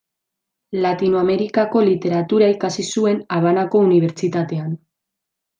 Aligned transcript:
Latinoamerikako 0.85 1.83
literatura 1.89 2.49
ikasi 2.55 2.87
zuen 2.95 3.23
Habanako 3.37 3.85
Unibertsitatean. 3.91 4.77